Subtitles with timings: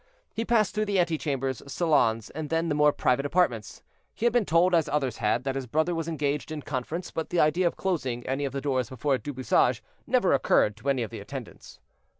[0.33, 3.83] He passed through the antechambers, salons, and then the more private apartments.
[4.15, 7.29] He had been told, as others had, that his brother was engaged in conference; but
[7.29, 11.03] the idea of closing any of the doors before Du Bouchage never occurred to any
[11.03, 11.77] of the attendants.